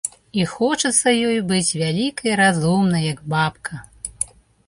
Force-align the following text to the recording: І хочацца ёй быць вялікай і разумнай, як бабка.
І 0.39 0.43
хочацца 0.53 1.09
ёй 1.27 1.35
быць 1.51 1.75
вялікай 1.81 2.29
і 2.31 2.39
разумнай, 2.41 3.03
як 3.13 3.19
бабка. 3.35 3.73